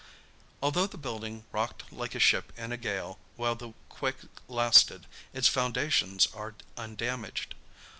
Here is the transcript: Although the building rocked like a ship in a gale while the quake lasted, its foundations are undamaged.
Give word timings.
Although 0.63 0.87
the 0.87 0.97
building 0.97 1.45
rocked 1.51 1.93
like 1.93 2.15
a 2.15 2.19
ship 2.19 2.51
in 2.57 2.71
a 2.71 2.77
gale 2.77 3.19
while 3.35 3.53
the 3.53 3.73
quake 3.87 4.15
lasted, 4.47 5.05
its 5.31 5.47
foundations 5.47 6.27
are 6.33 6.55
undamaged. 6.75 7.53